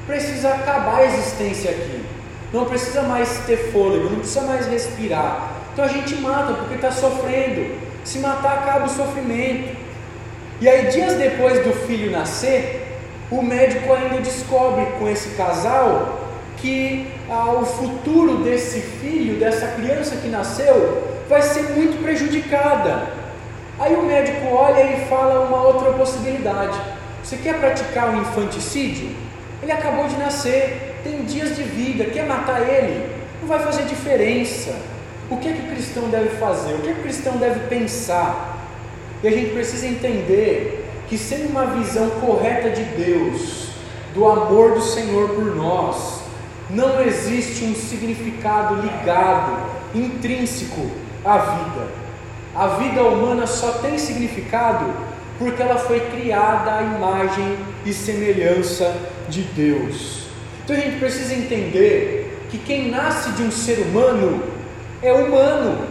[0.06, 2.04] precisa acabar a existência aqui,
[2.52, 5.50] não precisa mais ter fôlego, não precisa mais respirar.
[5.72, 7.76] Então a gente mata porque está sofrendo.
[8.04, 9.76] Se matar, acaba o sofrimento.
[10.61, 12.98] E aí, dias depois do filho nascer,
[13.30, 16.20] o médico ainda descobre com esse casal
[16.56, 23.09] que ah, o futuro desse filho, dessa criança que nasceu, vai ser muito prejudicada.
[23.79, 26.79] Aí o médico olha e fala uma outra possibilidade.
[27.23, 29.11] Você quer praticar um infanticídio?
[29.62, 33.09] Ele acabou de nascer, tem dias de vida, quer matar ele?
[33.41, 34.75] Não vai fazer diferença.
[35.31, 36.73] O que é que o cristão deve fazer?
[36.75, 38.57] O que, é que o cristão deve pensar?
[39.23, 43.69] E a gente precisa entender que, sem uma visão correta de Deus,
[44.14, 46.23] do amor do Senhor por nós,
[46.71, 49.53] não existe um significado ligado,
[49.95, 50.91] intrínseco
[51.29, 51.87] à vida.
[52.55, 54.87] A vida humana só tem significado
[55.38, 58.97] porque ela foi criada à imagem e semelhança
[59.29, 60.26] de Deus.
[60.64, 64.43] Então a gente precisa entender que quem nasce de um ser humano
[65.03, 65.87] é humano.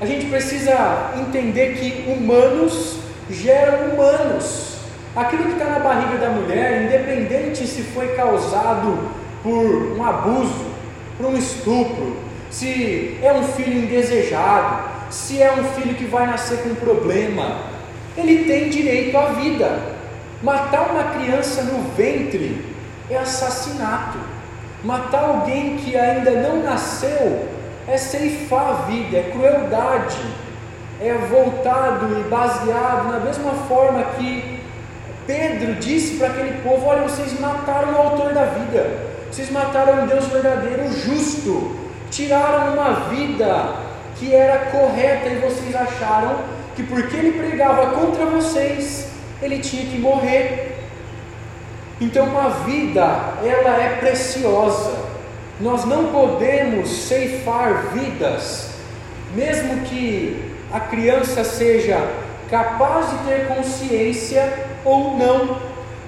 [0.00, 2.98] A gente precisa entender que humanos
[3.30, 4.78] geram humanos.
[5.16, 9.10] Aquilo que está na barriga da mulher, independente se foi causado
[9.42, 10.66] por um abuso,
[11.16, 16.58] por um estupro, se é um filho indesejado, se é um filho que vai nascer
[16.58, 17.56] com problema,
[18.16, 19.98] ele tem direito à vida.
[20.42, 22.64] Matar uma criança no ventre
[23.10, 24.18] é assassinato.
[24.84, 27.48] Matar alguém que ainda não nasceu
[27.86, 30.18] é ceifar a vida, é crueldade,
[31.00, 34.58] é voltado e baseado na mesma forma que
[35.26, 40.06] Pedro disse para aquele povo: Olha, vocês mataram o autor da vida, vocês mataram o
[40.06, 41.76] Deus verdadeiro, o justo,
[42.10, 43.74] tiraram uma vida
[44.18, 46.36] que era correta e vocês acharam
[46.74, 49.08] que porque ele pregava contra vocês,
[49.42, 50.76] ele tinha que morrer.
[52.00, 53.02] Então, uma vida,
[53.42, 54.96] ela é preciosa.
[55.60, 58.70] Nós não podemos ceifar vidas,
[59.34, 61.98] mesmo que a criança seja
[62.48, 64.52] capaz de ter consciência
[64.84, 65.58] ou não,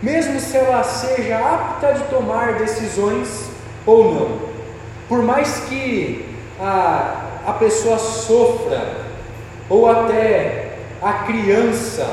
[0.01, 3.51] mesmo se ela seja apta de tomar decisões
[3.85, 4.50] ou não.
[5.11, 6.25] Por mais que
[6.61, 9.07] a, a pessoa sofra,
[9.69, 12.07] ou até a criança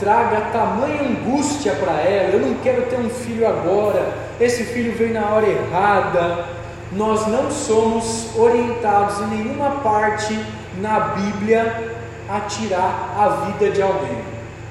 [0.00, 5.14] traga tamanha angústia para ela, eu não quero ter um filho agora, esse filho veio
[5.14, 6.44] na hora errada.
[6.90, 10.36] Nós não somos orientados em nenhuma parte
[10.80, 11.94] na Bíblia
[12.28, 14.18] a tirar a vida de alguém.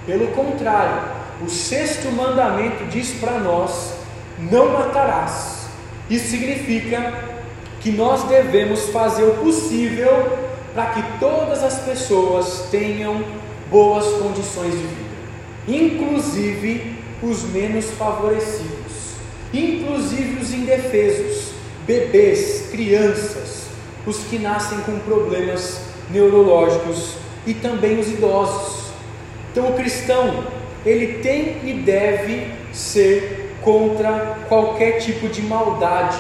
[0.06, 1.04] Pelo contrário,
[1.42, 3.94] o sexto mandamento diz para nós:
[4.38, 5.70] não matarás.
[6.10, 7.31] Isso significa
[7.82, 10.38] que nós devemos fazer o possível
[10.74, 13.24] para que todas as pessoas tenham
[13.70, 15.12] boas condições de vida
[15.68, 19.16] inclusive os menos favorecidos,
[19.54, 21.52] inclusive os indefesos,
[21.86, 23.66] bebês, crianças,
[24.06, 27.16] os que nascem com problemas neurológicos
[27.46, 28.92] e também os idosos.
[29.52, 30.46] Então o cristão,
[30.86, 36.18] ele tem e deve ser contra qualquer tipo de maldade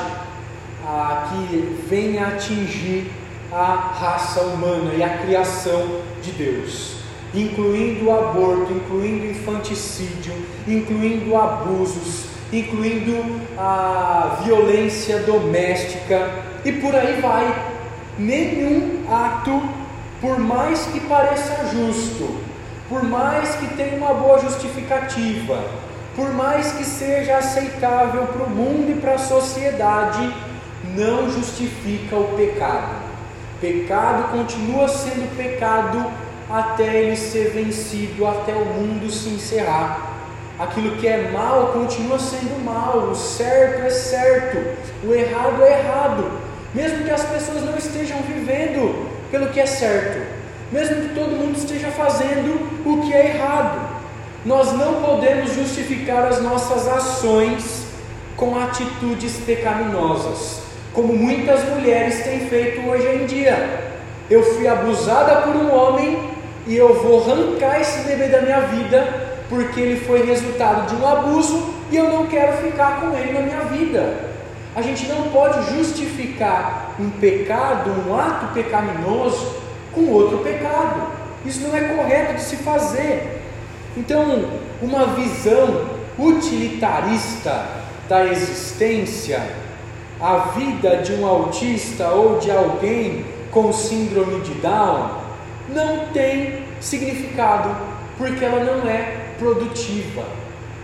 [0.85, 3.11] ah, que venha atingir
[3.51, 7.01] a raça humana e a criação de Deus
[7.33, 10.33] incluindo o aborto, incluindo infanticídio,
[10.67, 16.29] incluindo abusos, incluindo a violência doméstica
[16.65, 17.71] e por aí vai.
[18.17, 19.61] Nenhum ato,
[20.19, 22.41] por mais que pareça justo,
[22.89, 25.63] por mais que tenha uma boa justificativa,
[26.15, 30.31] por mais que seja aceitável para o mundo e para a sociedade,
[30.95, 33.01] não justifica o pecado.
[33.59, 36.11] Pecado continua sendo pecado
[36.49, 40.11] até ele ser vencido, até o mundo se encerrar.
[40.59, 44.57] Aquilo que é mal continua sendo mal, o certo é certo,
[45.03, 46.31] o errado é errado,
[46.73, 50.21] mesmo que as pessoas não estejam vivendo pelo que é certo,
[50.71, 53.89] mesmo que todo mundo esteja fazendo o que é errado.
[54.45, 57.85] Nós não podemos justificar as nossas ações
[58.35, 60.61] com atitudes pecaminosas,
[60.93, 63.91] como muitas mulheres têm feito hoje em dia.
[64.29, 66.29] Eu fui abusada por um homem
[66.67, 71.05] e eu vou arrancar esse bebê da minha vida porque ele foi resultado de um
[71.05, 74.31] abuso e eu não quero ficar com ele na minha vida.
[74.73, 79.57] A gente não pode justificar um pecado, um ato pecaminoso
[79.91, 81.07] com outro pecado.
[81.45, 83.41] Isso não é correto de se fazer.
[83.97, 84.45] Então,
[84.81, 87.65] uma visão utilitarista
[88.07, 89.41] da existência,
[90.21, 95.09] a vida de um autista ou de alguém com síndrome de Down,
[95.69, 97.75] não tem significado,
[98.17, 100.23] porque ela não é produtiva.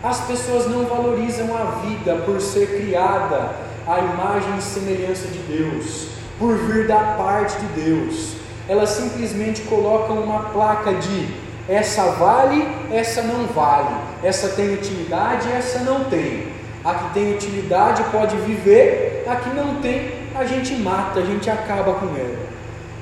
[0.03, 3.51] As pessoas não valorizam a vida por ser criada
[3.87, 6.07] à imagem e semelhança de Deus,
[6.39, 8.33] por vir da parte de Deus.
[8.67, 11.27] Elas simplesmente colocam uma placa de
[11.69, 16.56] essa vale, essa não vale, essa tem utilidade, essa não tem.
[16.83, 21.49] A que tem utilidade pode viver, a que não tem, a gente mata, a gente
[21.49, 22.47] acaba com ela.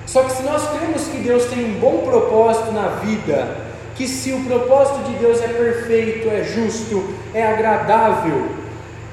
[0.05, 3.57] Só que se nós cremos que Deus tem um bom propósito na vida,
[3.95, 8.49] que se o propósito de Deus é perfeito, é justo, é agradável,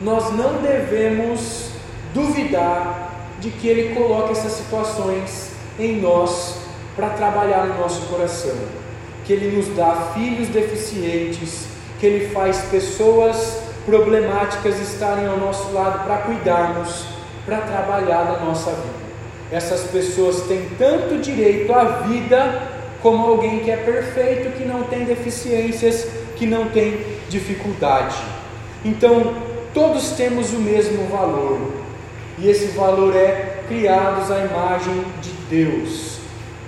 [0.00, 1.70] nós não devemos
[2.12, 3.10] duvidar
[3.40, 6.56] de que Ele coloca essas situações em nós
[6.94, 8.56] para trabalhar no nosso coração,
[9.24, 11.66] que Ele nos dá filhos deficientes,
[11.98, 17.04] que Ele faz pessoas problemáticas estarem ao nosso lado para cuidarmos,
[17.44, 19.02] para trabalhar na nossa vida.
[19.50, 22.62] Essas pessoas têm tanto direito à vida
[23.02, 26.06] como alguém que é perfeito, que não tem deficiências,
[26.36, 28.16] que não tem dificuldade.
[28.84, 29.34] Então,
[29.74, 31.58] todos temos o mesmo valor,
[32.38, 36.18] e esse valor é criados à imagem de Deus.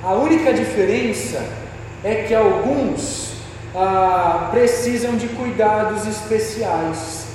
[0.02, 1.42] A única diferença
[2.02, 3.23] é que alguns
[3.74, 7.26] ah, precisam de cuidados especiais,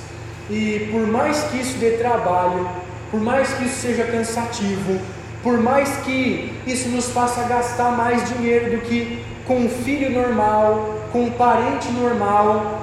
[0.48, 2.68] e por mais que isso dê trabalho,
[3.10, 5.00] por mais que isso seja cansativo,
[5.42, 10.98] por mais que isso nos faça gastar mais dinheiro do que com um filho normal,
[11.12, 12.82] com um parente normal,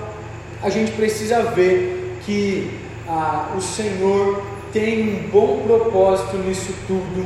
[0.61, 4.43] a gente precisa ver que ah, o Senhor
[4.73, 7.25] tem um bom propósito nisso tudo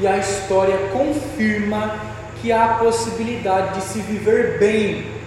[0.00, 1.96] e a história confirma
[2.40, 5.17] que há a possibilidade de se viver bem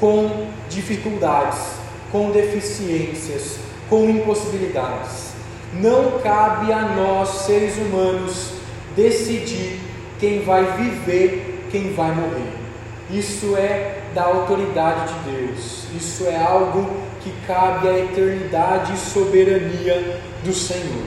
[0.00, 1.78] com dificuldades.
[2.10, 5.32] com deficiências, com impossibilidades.
[5.74, 8.52] Não cabe a nós, seres humanos,
[8.96, 9.78] decidir
[10.18, 12.52] quem vai viver, quem vai morrer.
[13.10, 15.84] Isso é da autoridade de Deus.
[15.94, 16.88] Isso é algo
[17.20, 21.04] que cabe à eternidade e soberania do Senhor.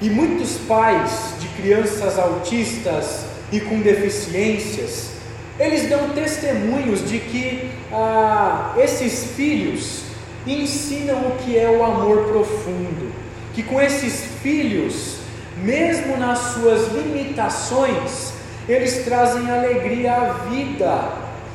[0.00, 5.12] E muitos pais de crianças autistas e com deficiências,
[5.58, 10.02] eles dão testemunhos de que ah, esses filhos
[10.46, 13.12] ensinam o que é o amor profundo,
[13.54, 15.18] que com esses filhos,
[15.56, 18.32] mesmo nas suas limitações,
[18.68, 21.12] eles trazem alegria à vida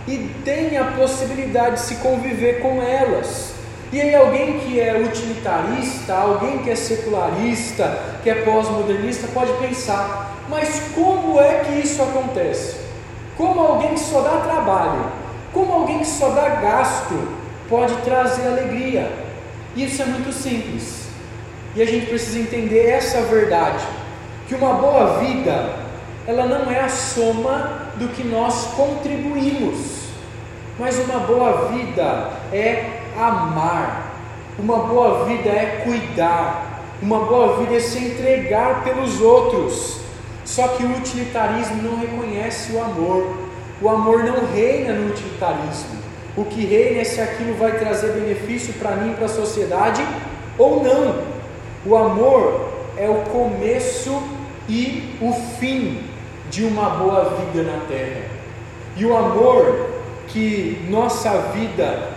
[0.07, 3.53] e têm a possibilidade de se conviver com elas.
[3.91, 10.37] E aí alguém que é utilitarista, alguém que é secularista, que é pós-modernista, pode pensar,
[10.47, 12.88] mas como é que isso acontece?
[13.39, 15.05] Como alguém que só dá trabalho,
[15.53, 17.17] como alguém que só dá gasto,
[17.69, 19.09] pode trazer alegria?
[19.77, 21.07] Isso é muito simples.
[21.73, 23.87] E a gente precisa entender essa verdade,
[24.45, 25.73] que uma boa vida,
[26.27, 30.09] ela não é a soma do que nós contribuímos.
[30.77, 34.15] Mas uma boa vida é amar,
[34.59, 40.08] uma boa vida é cuidar, uma boa vida é se entregar pelos outros.
[40.49, 43.37] Só que o utilitarismo não reconhece o amor,
[43.79, 45.99] o amor não reina no utilitarismo.
[46.35, 50.03] O que reina é se aquilo vai trazer benefício para mim para a sociedade
[50.57, 51.21] ou não.
[51.85, 54.23] O amor é o começo
[54.67, 56.01] e o fim
[56.49, 58.23] de uma boa vida na terra.
[58.97, 59.91] E o amor
[60.29, 62.09] que nossa vida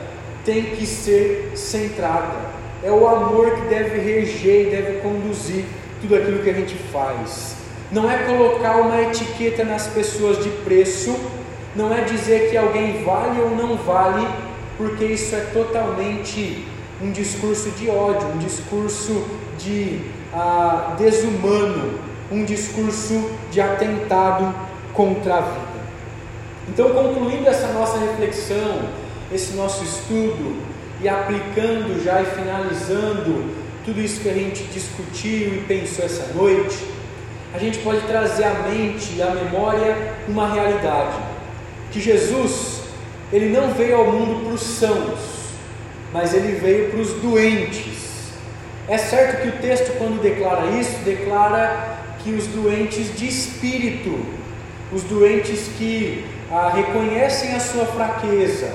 [0.43, 2.51] tem que ser centrada.
[2.83, 5.67] É o amor que deve reger e deve conduzir
[6.01, 7.61] tudo aquilo que a gente faz.
[7.93, 11.15] Não é colocar uma etiqueta nas pessoas de preço,
[11.77, 14.27] não é dizer que alguém vale ou não vale,
[14.79, 16.67] porque isso é totalmente
[17.03, 19.27] um discurso de ódio, um discurso
[19.59, 20.01] de
[20.33, 21.99] ah, desumano,
[22.31, 24.55] um discurso de atentado
[24.95, 25.73] contra a vida.
[26.71, 28.89] Então, concluindo essa nossa reflexão,
[29.31, 30.57] esse nosso estudo
[31.03, 33.45] e aplicando já e finalizando
[33.85, 36.92] tudo isso que a gente discutiu e pensou essa noite,
[37.55, 39.95] a gente pode trazer à mente e à memória
[40.27, 41.17] uma realidade:
[41.91, 42.83] que Jesus,
[43.33, 45.19] ele não veio ao mundo para os sãos,
[46.13, 48.33] mas ele veio para os doentes.
[48.89, 54.19] É certo que o texto, quando declara isso, declara que os doentes de espírito,
[54.93, 58.73] os doentes que ah, reconhecem a sua fraqueza,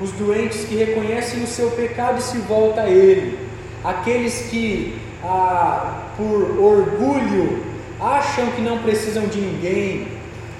[0.00, 3.38] os doentes que reconhecem o seu pecado e se voltam a Ele,
[3.84, 7.69] aqueles que, ah, por orgulho,
[8.00, 10.08] acham que não precisam de ninguém,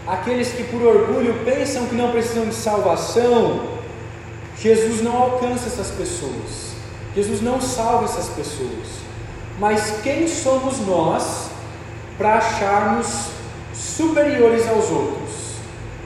[0.07, 3.79] aqueles que por orgulho pensam que não precisam de salvação,
[4.59, 6.75] Jesus não alcança essas pessoas,
[7.15, 9.01] Jesus não salva essas pessoas.
[9.59, 11.49] Mas quem somos nós
[12.17, 13.29] para acharmos
[13.75, 15.31] superiores aos outros?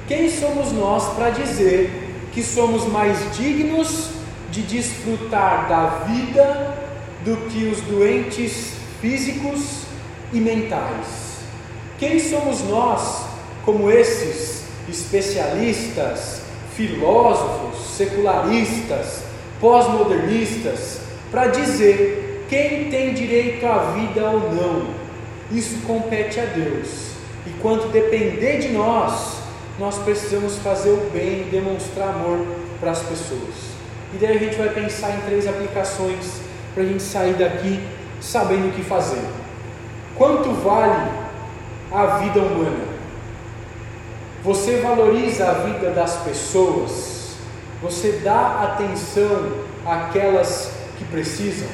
[0.06, 4.10] Quem somos nós para dizer que somos mais dignos
[4.50, 6.76] de desfrutar da vida
[7.24, 9.84] do que os doentes físicos
[10.32, 11.23] e mentais.
[11.98, 13.24] Quem somos nós,
[13.64, 16.42] como esses especialistas,
[16.76, 19.22] filósofos, secularistas,
[19.60, 24.86] pós-modernistas, para dizer quem tem direito à vida ou não?
[25.50, 27.14] Isso compete a Deus.
[27.46, 29.38] E quanto depender de nós,
[29.78, 32.46] nós precisamos fazer o bem e demonstrar amor
[32.80, 33.74] para as pessoas.
[34.12, 36.40] E daí a gente vai pensar em três aplicações
[36.72, 37.80] para a gente sair daqui
[38.20, 39.22] sabendo o que fazer.
[40.16, 41.23] Quanto vale
[41.94, 42.94] a vida humana?
[44.42, 47.36] Você valoriza a vida das pessoas?
[47.82, 49.52] Você dá atenção
[49.86, 51.68] àquelas que precisam?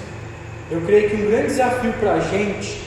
[0.71, 2.83] Eu creio que um grande desafio para a gente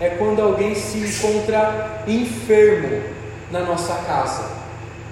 [0.00, 3.02] é quando alguém se encontra enfermo
[3.50, 4.56] na nossa casa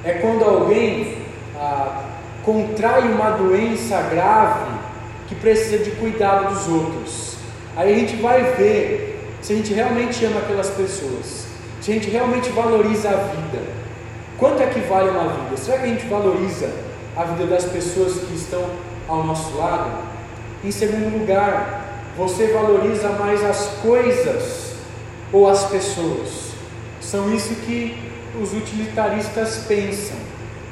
[0.05, 1.17] é quando alguém
[1.57, 2.03] ah,
[2.45, 4.71] contrai uma doença grave
[5.27, 7.37] que precisa de cuidado dos outros.
[7.75, 11.44] Aí a gente vai ver se a gente realmente ama aquelas pessoas,
[11.85, 13.63] se a gente realmente valoriza a vida.
[14.39, 15.55] Quanto é que vale uma vida?
[15.59, 16.71] Será que a gente valoriza
[17.15, 18.65] a vida das pessoas que estão
[19.07, 19.91] ao nosso lado?
[20.65, 24.77] Em segundo lugar, você valoriza mais as coisas
[25.31, 26.53] ou as pessoas?
[27.03, 28.03] São isso que
[28.41, 30.17] os utilitaristas pensam.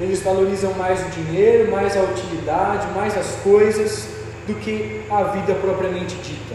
[0.00, 4.08] Eles valorizam mais o dinheiro, mais a utilidade, mais as coisas
[4.46, 6.54] do que a vida propriamente dita.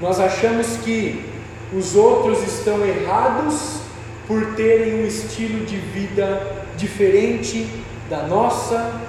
[0.00, 1.27] Nós achamos que
[1.72, 3.80] os outros estão errados
[4.26, 7.66] por terem um estilo de vida diferente
[8.08, 9.00] da nossa.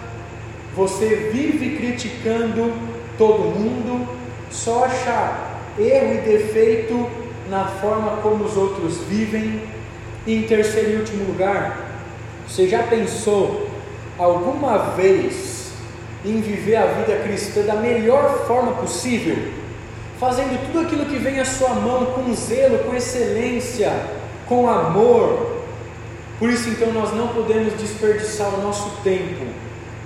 [0.76, 2.74] Você vive criticando
[3.18, 4.08] todo mundo,
[4.52, 7.10] só achar erro e defeito
[7.50, 9.62] na forma como os outros vivem.
[10.28, 11.90] E em terceiro e último lugar,
[12.48, 13.70] você já pensou
[14.18, 15.72] alguma vez
[16.26, 19.59] em viver a vida cristã da melhor forma possível?
[20.20, 23.90] Fazendo tudo aquilo que vem à sua mão com zelo, com excelência,
[24.48, 25.64] com amor.
[26.38, 29.46] Por isso, então, nós não podemos desperdiçar o nosso tempo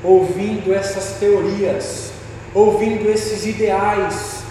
[0.04, 2.12] ouvindo essas teorias,
[2.54, 4.44] ouvindo esses ideais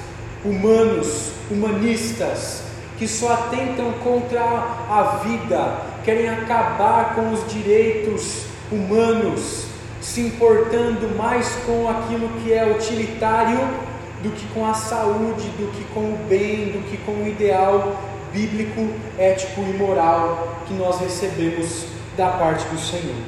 [0.45, 2.63] humanos, humanistas,
[2.99, 9.67] que só atentam contra a vida, querem acabar com os direitos humanos,
[10.01, 13.92] se importando mais com aquilo que é utilitário
[14.23, 17.97] do que com a saúde, do que com o bem, do que com o ideal
[18.33, 23.23] bíblico, ético e moral que nós recebemos da parte do Senhor.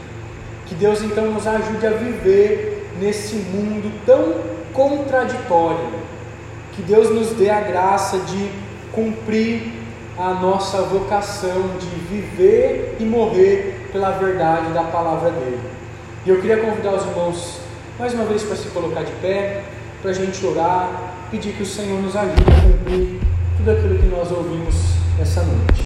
[0.67, 4.35] Que Deus então nos ajude a viver nesse mundo tão
[4.73, 5.91] contraditório.
[6.73, 8.51] Que Deus nos dê a graça de
[8.93, 9.73] cumprir
[10.19, 15.61] a nossa vocação de viver e morrer pela verdade da palavra dele.
[16.25, 17.61] E eu queria convidar os irmãos
[17.99, 19.63] mais uma vez para se colocar de pé,
[20.05, 23.21] para a gente orar, pedir que o Senhor nos ajude a cumprir
[23.57, 24.75] tudo aquilo que nós ouvimos
[25.19, 25.75] essa noite.